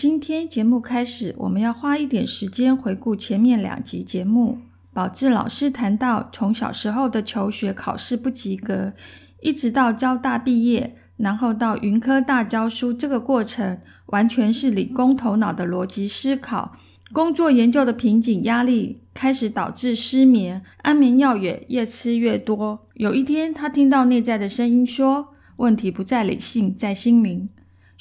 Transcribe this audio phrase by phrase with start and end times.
[0.00, 4.56] 今天节目开始，我们要花一点时间回顾前面两集节目。
[4.94, 8.94] 宝志老师谈到，从小时候的求学考试不及格，
[9.42, 16.72] 一直到交大毕业，然后到云科大教书，这个过程完全是理工头脑的逻辑思考。
[17.12, 22.86] 工作研究的瓶颈压力开始导致失眠，安眠药也越吃越多。
[22.94, 27.50] 有一天，他听到内在的声音说：“问题不在理性，在心灵。”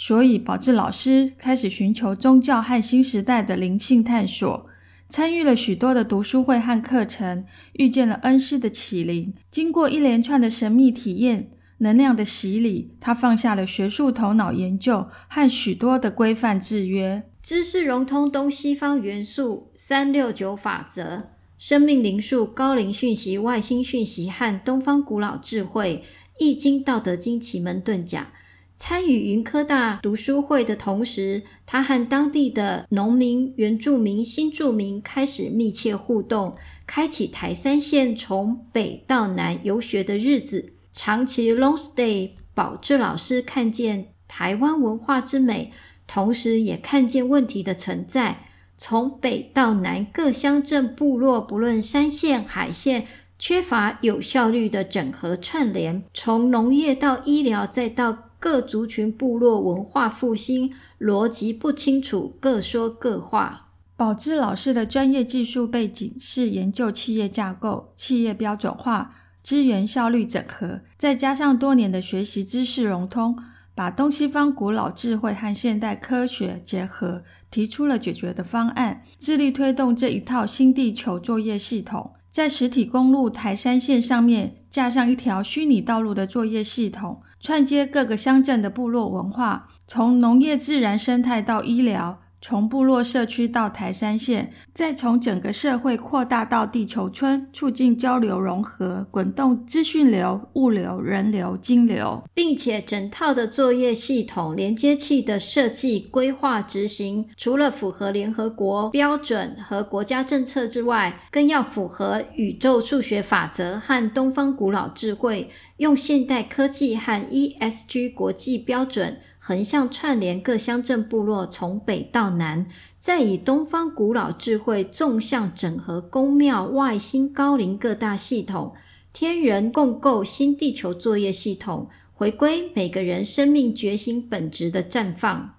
[0.02, 4.66] 所以，宝智老师开始寻求宗教和新时代的灵性探索，
[5.10, 9.34] 参与了许多的读书会和课程，遇见了恩师的启灵。
[9.52, 26.06] 经过一连串的神秘体验、能量的洗礼，他放下了学术头脑研究和许多的规范制约，知识融通东西方元素、三六九法则、生命灵数、高龄讯息、外星讯息和东方古老智慧、
[26.40, 28.32] 易经、道德经、奇门遁甲。
[28.80, 36.56] 参与云科大读书会的同时，他和当地的农民、原住民、新住民开始密切互动，
[36.88, 40.74] 开启台三线从北到南游学的日子。
[40.94, 45.74] 长期 long stay，保志老师看见台湾文化之美，
[46.08, 48.46] 同时也看见问题的存在。
[48.78, 53.06] 从北到南各乡镇部落，不论山线海线，
[53.38, 56.02] 缺乏有效率的整合串联。
[56.14, 63.68] 从农业到医疗，再到各族群部落文化复兴逻辑不清楚，各说各话。
[63.98, 69.14] 宝芝老师的专业技术背景是研究企业架构、企业标准化、
[69.44, 73.38] 资源效率整合，再加上多年的学习知识融通，
[73.76, 87.22] 把东西方古老智慧和现代科学结合，提出了解决的方案，致力推动这一套新地球作业系统，在实体公路台山线上面架上一条虚拟道路的作业系统。
[87.40, 92.20] 串接各个乡镇的部落文化，从农业、自然生态到医疗。
[92.42, 119.18] 从部落社区到台山县，再从整个社会扩大到地球村，促进交流融合，滚动资讯流、物流、人流、金流，并且整套的作业系统连接器的设计、规划、执行，除了符合联合国标准和国家政策之外，更要符合宇宙数学法则和东方古老智慧，用现代科技和 ESG 国际标准。
[119.50, 122.68] 横向串联各乡镇部落，从北到南，
[123.00, 128.76] 再以东方古老智慧纵向整合宫庙、外星高龄各大系统、
[129.12, 135.56] 天人共构新地球作业系统，回归每个人生命觉醒本质的绽放。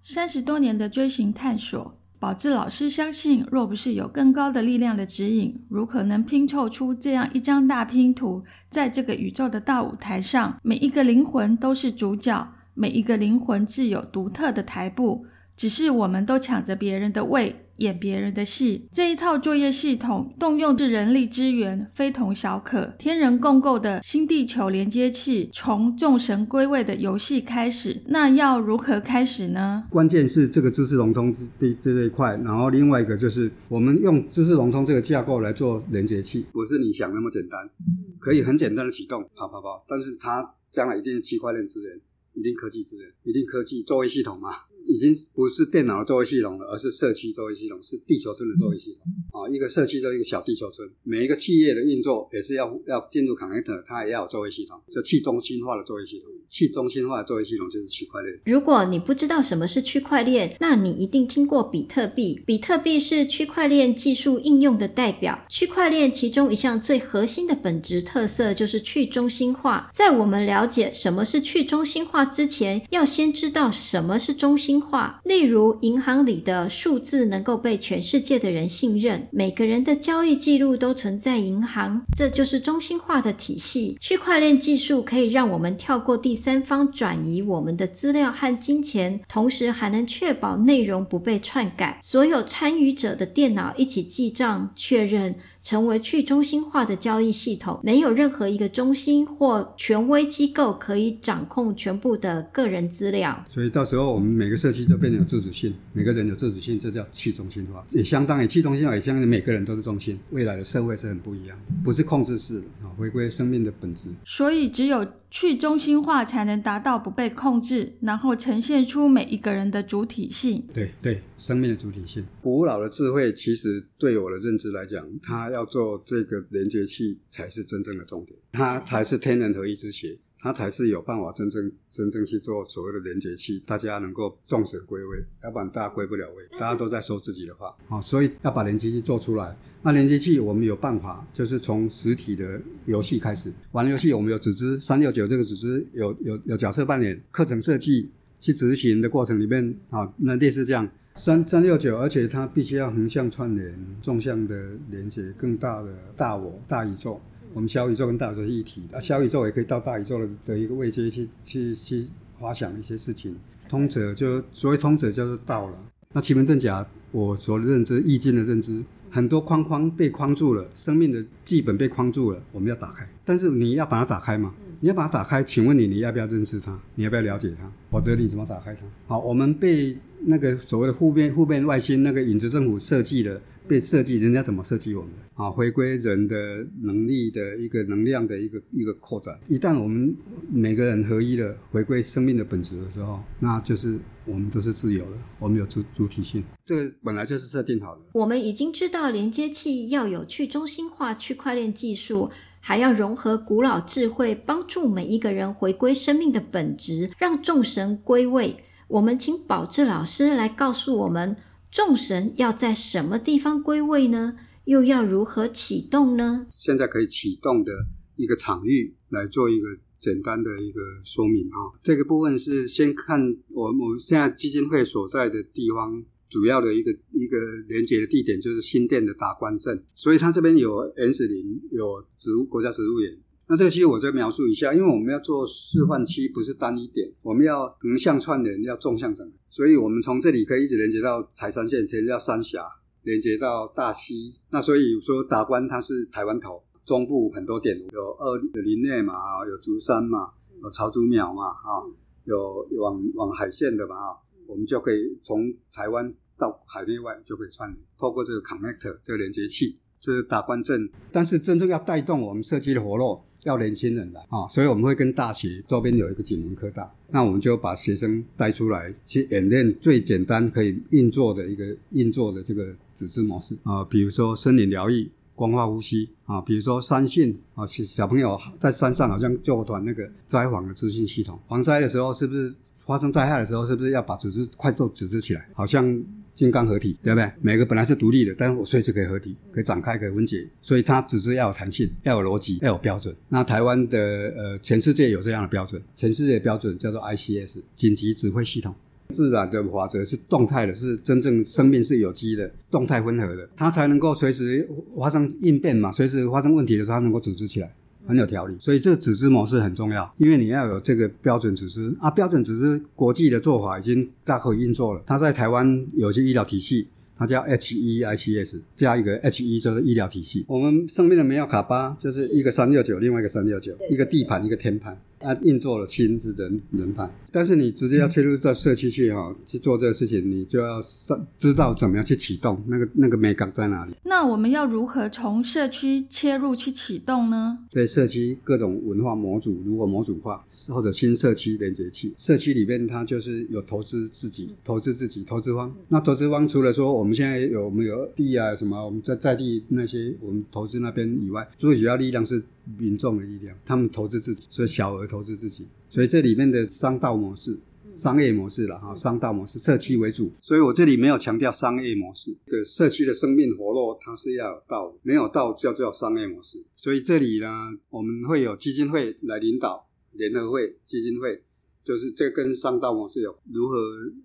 [0.00, 1.97] 三十多年的追寻探索。
[2.20, 8.42] 宝志老师相信，若不是有更高的力量的指引，如何能拼凑出这样一张大拼图？
[8.68, 17.67] 在这个宇宙的大舞台上，每一个灵魂都是主角，每一个灵魂自有独特的台步，只是我们都抢着别人的位。
[17.78, 22.94] 演别人的戏，这一套作业系统动用的人力资源非同小可。
[22.98, 29.84] 天人共构的新地球连接器，从众神归位的游戏开始，那要如何开始呢？
[29.90, 37.70] 关键是这个知识融通这这一块，然后另外一个就是我们用知识融通这个架构来做连接器，不是你想那么简单，
[38.18, 42.00] 可以很简单的启动，啪啪啪，但是它将来一定是区块链资源，
[42.34, 44.50] 一定科技资源，一定科技作为系统嘛。
[44.88, 49.46] 已经不是电脑的作业系统了，而是社区作业系统，是地球村的作业系统啊！
[49.46, 56.32] 一个社区就一个小地球村，每一个企业的运作也是要要进入 connector，它也要有作业系统，就去中心化的作业系统。
[56.48, 58.34] 去中心化作业系统就是区块链。
[58.44, 62.42] 如果你不知道什么是区块链，那你一定听过比特币。
[62.46, 65.38] 比特币是区块链技术应用的代表。
[65.48, 69.90] 区块链其中一项最核心的本质特色就是去中心化。
[69.92, 75.20] 在我们了解什么是去中心化之前，要先知道什么是中心化。
[75.24, 83.98] 例如，银行里的数字能够被全世界的人信任，每个人的交易记录都存在银行，这就是中心化的体系。
[84.00, 86.37] 区块链技术可以让我们跳过第。
[86.38, 91.98] 三方转移我们的资料和金钱，同时还能确保内容不被篡改。
[92.00, 103.44] 所有参与者的电脑一起记账，确认成为去中心化的交易系统，没有任何一个中心或权威机构可以掌控全部的个人资料。
[103.48, 110.18] 所以到时候我们每个社区就变成有自主性，每个人有自主性，这叫去中心化，也相当于去中心化，也相当于每个人都是中心。
[110.30, 114.08] 未来的社会是很不一样，不是控制式的啊，回归生命的本质。
[114.24, 120.64] 所以只有去中心化才能达到不被控制，然后呈现出每一个人的主体性。
[120.72, 122.24] 对对，生命的主体性。
[122.40, 130.18] 古老的智慧其实对我的认知来讲，它要做这个连接器才是真正的重点，它才是天人合一之学。
[130.40, 139.58] 它才是有办法真正真正去做所谓的连接器，大家能够众神归位，要不然大家归不了位，大家都在说自己的话啊，所以要把连接器做出来。
[139.82, 148.08] 那连接器我们有办法，就是从实体的游戏开始玩游戏，我们有组织三六九这个组织有有有角色扮演，课程设计
[148.38, 154.56] 去执行的过程里面啊，那类似这样三三六九，而且它必须要横向串联，纵向的
[154.88, 157.20] 连接更大的大我大宇宙。
[157.52, 162.06] 我们小宇宙跟大宇宙是一体的，小宇宙也可以到大宇宙的的一个位阶去去去
[162.38, 163.36] 发想一些事情。
[163.68, 165.76] 通者就所谓通者叫做道了。
[166.12, 173.08] 那奇门遁甲，我所认知易经的认知，很多框框被框住了，生命的剧本被框住了，我们要打开。
[173.24, 174.54] 但是你要把它打开嘛？
[174.80, 176.78] 你要把它打开，请问你你要不要认识它？
[176.94, 177.70] 你要不要了解它？
[177.90, 178.82] 否则你怎么打开它？
[179.06, 183.40] 好，我们被那个所谓的互变、互变外星那个影子政府设计了。
[183.68, 185.12] 被设计，人家怎么设计我们？
[185.34, 186.36] 啊，回归人的
[186.82, 189.38] 能力的一个能量的一个一个扩展。
[189.46, 190.16] 一旦我们
[190.50, 196.42] 每个人合一了，回归生命的本质的时候，那就是我们都是自由的，我们有主主体性。
[196.64, 198.00] 这个本来就是设定好的。
[198.14, 202.30] 我们已经知道连接器要有去中心化区块链技术，
[202.60, 208.56] 还要融合古老智慧，帮助每一个人回归生命的本质，让众神归位。
[208.88, 211.36] 我们请宝智老师来告诉我们。
[211.70, 214.36] 众神要在什么地方归位呢？
[214.64, 216.46] 又要如何启动呢？
[216.50, 217.72] 现在可以启动的
[218.16, 219.66] 一个场域来做一个
[219.98, 221.72] 简单的一个说明啊。
[221.82, 233.16] 这个部分是先看我我们现在基金会所在的地方，主要的一个一个连接的地点就是新店的达官镇，所以它这边有 N 林，有植物国家植物园。
[233.50, 242.62] 那这个其实我再描述一下，因为我们要做示范区，不是单一点，我们要横向串联，要纵向整合，所以我们从这里可以一直连接到台山县，连接到三峡，
[243.04, 244.34] 连接到大溪。
[244.50, 249.14] 那所以说达官它是台湾头，中部很多点有二有林内嘛，
[249.48, 250.28] 有竹山嘛，
[250.62, 251.80] 有潮竹苗嘛啊，
[252.24, 254.16] 有往往海线的嘛啊，
[254.46, 259.78] 我们就可以从台湾到海内外就可以串联，透过这个 connect 这个连接器。
[260.00, 282.54] 这是打关阵，但是真正要带动我们社区的活络，要年轻人来啊，所以我们会跟大学周边有一个景文科大，那我们就把学生带出来去演练最简单可以运作的一个运作的这个组织模式啊，比如说森林疗愈、光化呼吸啊，比如说山训啊，小朋友在山上好像救团那个灾防的资讯系统，防灾的时候是不是
[282.84, 286.04] 发生灾害的时候是不是要把组织快速组织起来，好像。
[286.38, 287.28] 金刚合体，对不对？
[287.40, 293.12] 每个本来是独立的，但是我随时可以合体，可以展开，可以分解，所以它组织要有弹性，要有逻辑，要有标准。
[293.28, 298.72] 那台湾的呃，全世界有这样的标准，全世界标准叫做 ICS 紧急指挥系统。
[299.12, 307.74] 自然的法则是动态的，是真正生命是有机的，动态温和的，它才能够随时发生应变嘛，随时发生问题的时候，它能够组织起来。
[308.08, 315.02] 很有条理，所以这个组织模式很重要，因为你要有这个标准组织啊，标准组织国际的做法已经大可以运作了。
[315.06, 320.46] 它在台湾有些医疗体系，它叫 H E I C S 加一个 H E 就是医疗体系。
[320.48, 324.98] 我们生命的梅奥卡巴就是一个三六九，另外一个三六九，一个地盘一个天盘。
[325.20, 333.94] 啊，运作的心是人人派，但是你直接要切入到社区去哈，去做这个事情，你就要知知道怎么样去启动那个那个美感在哪里。
[334.04, 337.58] 那我们要如何从社区切入去启动呢？
[337.70, 345.74] 对社区各种文化模组，如果模组化或者新社区连接器，社区里面它就是有投资自己，投资自己，投资方。
[345.88, 352.42] 那投资方除了说我们现在有我们有地啊什么，我们在在地那些我们投资那边以外，最主要力量是。
[352.76, 357.58] 民众的力量，他们投资自己，所以小额投资自己，所以这里面的商道模式、
[357.94, 362.36] 商业模式了哈，商道模式，社区为主，所以我这里没有强调商业模式。
[362.46, 366.62] 这个社区的生命活络，它是要有道，没有道叫做商业模式。
[366.76, 367.48] 所以这里呢，
[367.90, 371.42] 我们会有基金会来领导，联合会基金会，
[371.84, 373.76] 就是这跟商道模式有如何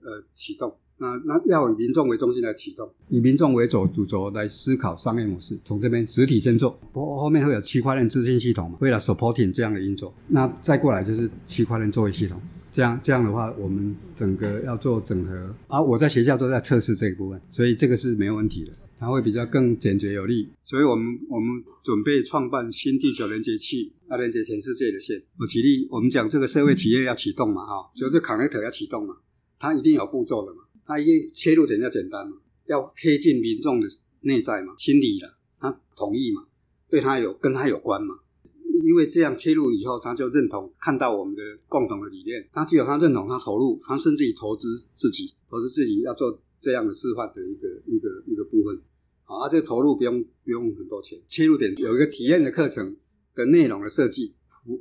[0.03, 0.75] 呃启动。
[1.03, 5.59] 那那要以民众为中心来启动，以民众为主主轴来思考商业模式。
[5.65, 10.13] 从这边实体先做，后后面会有区块链资讯系统嘛，为了 supporting 这样的运作。
[10.29, 12.41] 那再过来就是区块链作为系统，
[12.71, 15.53] 这样这样的话，我们整个要做整合。
[15.67, 18.71] 啊，我在学校都在测试这一部分，所以这个是没有问题的。
[18.95, 20.49] 它会比较更简洁有力。
[20.63, 25.21] 所以我们我们准备创办新地球连接器，要连接全世界的线。
[25.37, 29.15] 我举例，我们讲这个社会企业要启动嘛，哈，就是 connector 要启动嘛，
[29.59, 33.87] 它一定有步骤的嘛，它一切入点要简单嘛，要贴近民众的
[34.21, 36.45] 内在嘛，心理的，他同意嘛，
[36.89, 38.19] 对他有跟他有关嘛。
[38.83, 48.81] 因为这样切入以后，他就认同看到我们的共同的理念，他只有他认同，他投入，他甚至于投资自己，投资自己要做这样的示范的一个一个一个部分。
[49.25, 52.97] 啊，这个投入不用不用很多钱，切入点有一个体验的课程
[53.35, 54.33] 的内容的设计，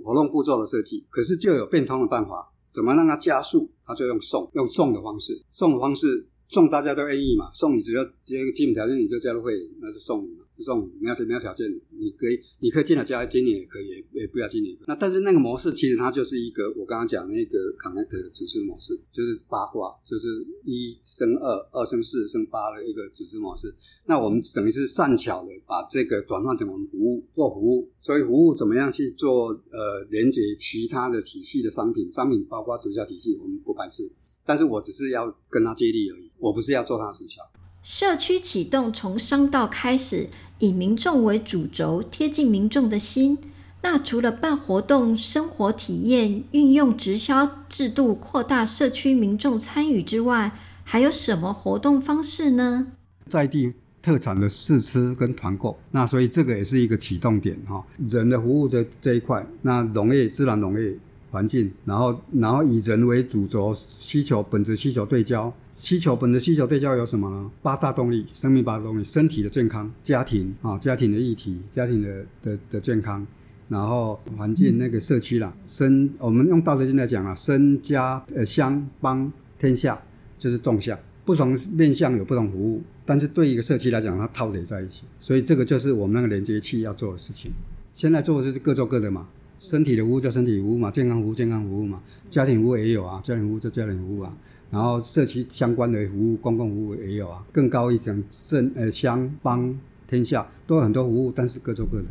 [0.03, 3.71] 活动步骤的设计，可是就有变通的办法，怎么让它加速？
[3.95, 6.07] 就用送，用送的方式，送的方式
[6.53, 10.45] 送大家都愿意嘛，送你只要只要一个基本条件，你就加入会，那就送你嘛。
[10.59, 11.67] 这种你要什么样条件，
[11.99, 14.77] 你可以，你可以进来加今年也可以，也也不要今年。
[14.87, 20.29] 那但是那个模式其实它就是一个我刚刚讲那个 connect 的指示模式，就是八卦，就是
[20.65, 23.75] 一生二，二生四，生八的一个指示模式。
[24.05, 34.09] 那我们等于是善巧的把这个转换成我们服务做服务，所以服务怎么样去做呃连接其他的体系的商品，商品包括直销体系，我们不排斥，
[34.45, 37.41] 但是我只是要跟他接力而已，我不是要做他直销。
[37.83, 43.39] 社区启动从商道开始，以民众为主轴，贴近民众的心。
[43.83, 50.53] 那除了办活动、生活体验、运用直销制度扩大社区民众参与之外，
[50.85, 52.87] 还有什么活动方式呢？
[53.29, 57.85] 在地特产的试吃跟团购，那所以这个也是一个启动点哈。
[58.09, 60.97] 人的服务这这一块，那农业、自然农业。
[61.33, 67.51] 环境，然后然后以人为主轴，需求本质需求对焦，需求本质需求对焦有什么呢？
[67.63, 73.27] 八大动力，生命八大动力，身体的健康，家庭啊，家庭的议题，家庭的的的健康，
[73.69, 79.99] 然后环境那个社区啦，身我们用道德经来讲啊，身家呃乡邦天下
[80.39, 87.51] 就是纵向，不同面向有不同服务，但是对一个社区来讲，它套叠在一起，所以这个就是我们那个连接器要做的事情。
[87.91, 89.29] 现在做的就是各做各的嘛。
[89.63, 94.37] 身体的服务叫身体服务嘛，健康服务健康服务嘛，家庭服务也有啊，家庭服务叫家庭服务啊，
[94.71, 99.79] 然后社区相关的服务、公共服务也有啊，更高一层镇呃乡邦
[100.09, 102.07] 天下都有很多服务，但是各做各的。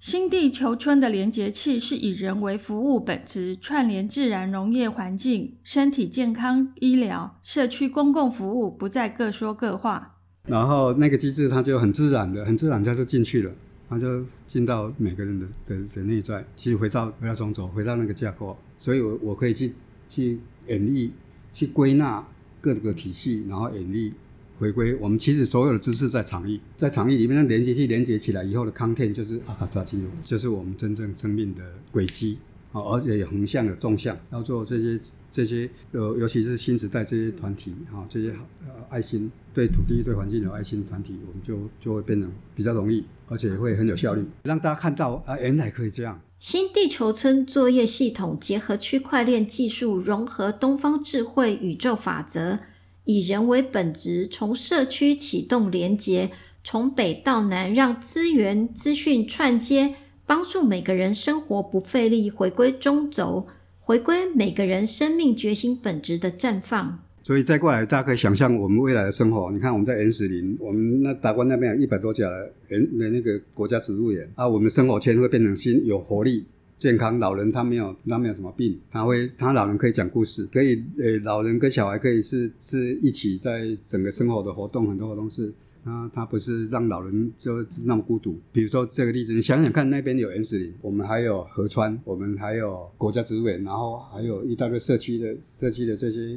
[0.00, 10.16] 新地球村的连接器是以人为服务本质，串联自然、农业环境、身体健康、医疗、社区公共服务，不再各说各话。
[10.44, 13.52] 然后那个机制它就很自然的、很自然，它就进去了。
[13.88, 19.72] 他就进到每个人的的的内在，其实回到回到中轴，回到那个架构，所以我我可以去
[20.08, 21.10] 去演绎，
[21.52, 22.26] 去归纳
[22.60, 24.12] 各个体系，然后演绎
[24.58, 24.94] 回归。
[24.96, 31.62] 我们其实所有的知识在场域，在场域里面的连接器连接起来以后的康片就是阿卡萨记录，就是我们真正生命的
[31.92, 32.38] 轨迹。
[32.82, 38.30] 而且有横向有纵向，要做这些这些呃，尤其是新时代这些团体哈，这些
[38.66, 46.20] 呃爱心对土地对环境有爱心团体，我们就就会变得比较容易，而且会很有效率，让大家看到啊，原来可以这样。
[46.38, 52.58] 新地球村作业系统结合区块链技术，融合东方智慧宇宙法则，
[53.04, 56.30] 以人为本质，从社区启动连接，
[56.62, 59.94] 从北到南，让资源资讯串接。
[60.26, 63.46] 帮助每个人生活不费力，回归中轴，
[63.78, 66.98] 回归每个人生命觉醒本质的绽放。
[67.20, 69.50] 所以再过来，大家可以想象我们未来的生活。
[69.52, 76.44] 你看，我们在原始林，我们那达官那边有一百多家的原的那个国家植物园啊，我们生活圈会变成新有活力、
[76.76, 77.18] 健康。
[77.20, 85.54] 老人他没有，他没有什么病，他会，他老人可以讲故事，可以，呃，老人跟小孩可以是是一起在整个生活的活动，很多活动是。
[85.86, 88.36] 他他不是让老人就那么孤独。
[88.50, 96.36] 比如说这个例子，你想想看，那边有原始林，我们还有河川，我们还有国家植物园，然后还有一大堆社区的社区的这些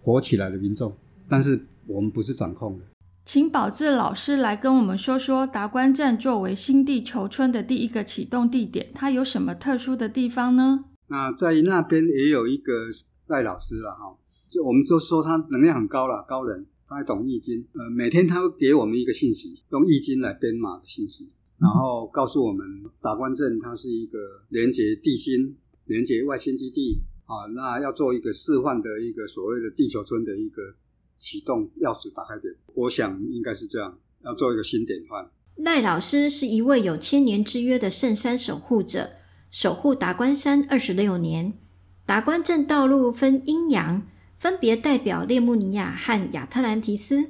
[0.00, 0.96] 活起来的民众，
[1.28, 2.84] 但是我们不是掌控的。
[3.26, 10.86] 请宝志老师来跟我们说说达官站作为新地球村的第一个启动地点，它有什么特殊的地方呢？
[11.08, 12.72] 那在那边也有一个
[13.26, 14.16] 赖老师了哈，
[14.48, 16.64] 就我们就说他能量很高了，高人。
[16.90, 22.66] 他还懂易经，呃，每天他会给我们一个信息，用易经来编码的信息，然后告诉我们
[23.00, 24.18] 达官镇它是一个
[24.48, 30.74] 连接地心、连接外星基地啊，那要做一个示范的一个所谓的地球村的一个
[31.16, 35.30] 启动钥匙打开点，我想应该是这样，要做一个新典范。
[35.58, 39.10] 赖老师是一位有千年之约的圣山守护者，
[39.48, 41.56] 守护达官山二十六年，
[42.04, 44.02] 达官镇道路分阴阳。
[44.40, 47.28] 分别代表列穆尼亚和亚特兰提斯，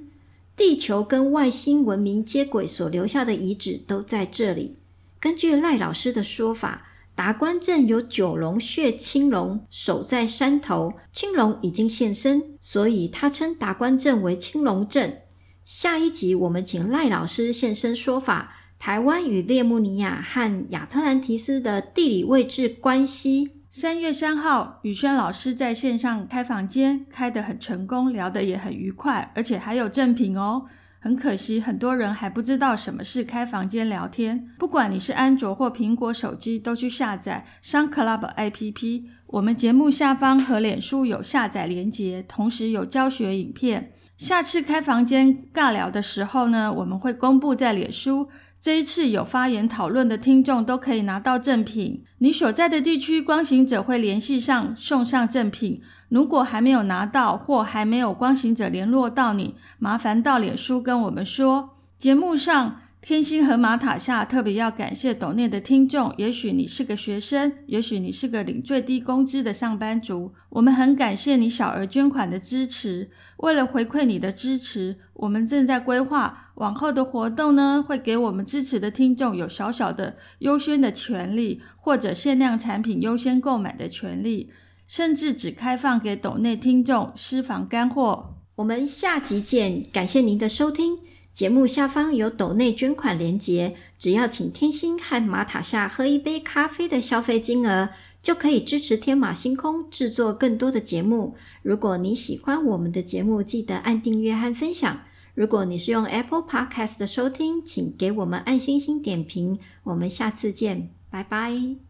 [0.57, 4.77] 地球跟外星文明接轨所留下的遗址都在这里。
[5.19, 6.87] 根据赖老师的说法，
[7.17, 15.23] 达官镇有九龙血青龙守在山头，青龙已经现身，所以他称达官镇为青龙镇。
[15.65, 23.51] 下一集我们请赖老师现身说法，台湾与列穆尼亚和亚特兰提斯的地理位置关系。
[23.73, 30.65] 三月三号，宇轩老师在线上开房间，开得很成功，聊得也很愉快，而且还有赠品哦。
[30.99, 34.49] 很可惜，很多人还不知道什么是开房间聊天。
[34.59, 39.05] 不管你是安卓或苹果手机，都去下载 Sun Club APP。
[39.29, 43.93] 我们节目下方和脸书有下载连结，同时有教学影片。
[44.17, 48.29] 下次开房间尬聊的时候呢，我们会公布在脸书。
[48.61, 52.05] 这一次有发言讨论的听众都可以拿到赠品。
[52.19, 55.81] 你所在的地区光行者会联系上送上赠品。
[56.11, 61.79] 如果还没有拿到或还没有光行者联络到你，麻烦到脸书跟我们说。
[61.97, 62.81] 节目上。
[63.03, 66.13] 天星和马塔夏特别要感谢抖内的听众。
[66.19, 73.09] 也许你是个学生，也许你是个领最低工资的上班族，我们很感谢你小额捐款的支持。
[73.39, 84.53] 为了回馈你的支持，我们正在规划往后的活动呢，会给我们支持的听众有小小的优先的权利，或者限量产品优先购买的权利，
[84.87, 88.35] 甚至只开放给抖内听众私房干货。
[88.57, 90.99] 我们下集见，感谢您的收听。
[91.33, 97.89] 节目下方有斗内捐款连结，只要请天星和马塔夏喝一杯咖啡的消费金额，
[98.21, 101.37] 就可以支持天马星空制作更多的节目。
[101.63, 105.01] 如果你喜欢我们的节目，记得按订阅和分享。
[105.35, 109.59] 如果你是用 Apple Podcast 的收听，请给我们按星星点评。
[109.85, 111.90] 我们下次见，拜拜。